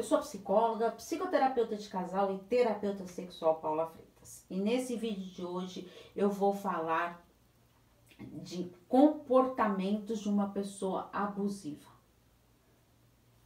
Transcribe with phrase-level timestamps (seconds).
[0.00, 4.46] Eu sou psicóloga, psicoterapeuta de casal e terapeuta sexual Paula Freitas.
[4.48, 7.22] E nesse vídeo de hoje eu vou falar
[8.18, 11.90] de comportamentos de uma pessoa abusiva.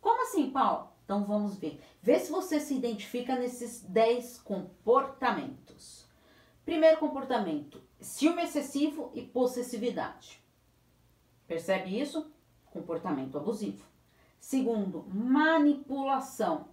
[0.00, 0.90] Como assim, Paulo?
[1.04, 1.82] Então vamos ver.
[2.00, 6.08] Vê se você se identifica nesses 10 comportamentos.
[6.64, 10.40] Primeiro comportamento: ciúme excessivo e possessividade.
[11.48, 12.32] Percebe isso?
[12.70, 13.84] Comportamento abusivo.
[14.44, 16.68] Segundo, manipulação.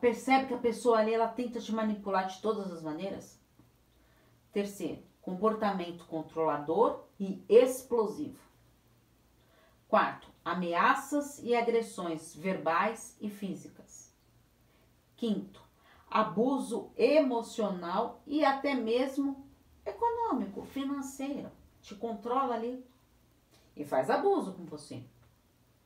[0.00, 3.40] Percebe que a pessoa ali ela tenta te manipular de todas as maneiras?
[4.52, 8.40] Terceiro, comportamento controlador e explosivo.
[9.86, 14.12] Quarto, ameaças e agressões verbais e físicas.
[15.14, 15.62] Quinto,
[16.10, 19.46] abuso emocional e até mesmo
[19.86, 21.52] econômico, financeiro.
[21.80, 22.84] Te controla ali
[23.76, 25.00] e faz abuso com você.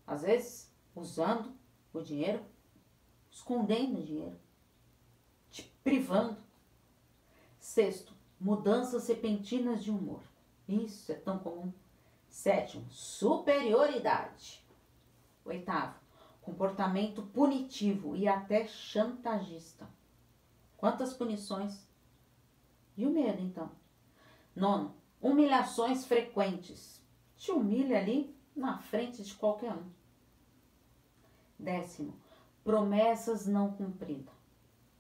[0.09, 1.53] Às vezes, usando
[1.93, 2.43] o dinheiro,
[3.31, 4.41] escondendo o dinheiro,
[5.51, 6.39] te privando.
[7.61, 10.23] Sexto, mudanças repentinas de humor.
[10.67, 11.71] Isso é tão comum.
[12.27, 14.65] Sétimo, superioridade.
[15.45, 16.01] Oitavo,
[16.41, 19.87] comportamento punitivo e até chantagista.
[20.79, 21.87] Quantas punições?
[22.97, 23.71] E o medo, então?
[24.57, 27.03] Nono, humilhações frequentes.
[27.37, 29.89] Te humilha ali na frente de qualquer um.
[31.59, 32.15] Décimo,
[32.65, 34.35] promessas não cumpridas.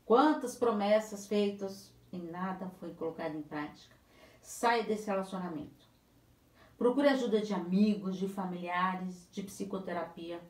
[0.05, 3.95] Quantas promessas feitas e nada foi colocado em prática?
[4.41, 5.87] Sai desse relacionamento.
[6.79, 10.41] Procure ajuda de amigos, de familiares, de psicoterapia,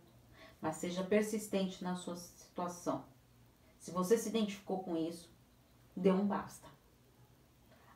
[0.60, 3.04] mas seja persistente na sua situação.
[3.78, 5.32] Se você se identificou com isso,
[5.96, 6.68] dê um basta.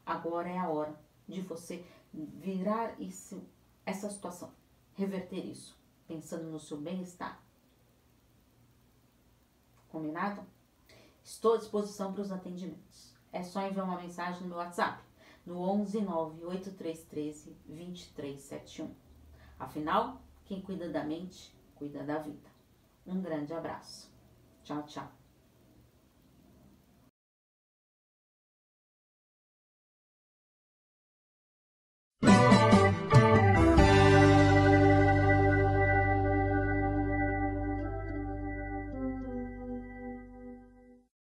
[0.04, 3.42] Agora é a hora de você virar isso,
[3.84, 4.52] essa situação,
[4.94, 5.76] reverter isso,
[6.06, 7.42] pensando no seu bem-estar
[9.92, 10.42] Combinado?
[11.22, 13.14] Estou à disposição para os atendimentos.
[13.30, 15.04] É só enviar uma mensagem no meu WhatsApp,
[15.44, 18.94] no 11 98313 2371.
[19.58, 22.50] Afinal, quem cuida da mente, cuida da vida.
[23.06, 24.10] Um grande abraço.
[24.64, 25.21] Tchau, tchau.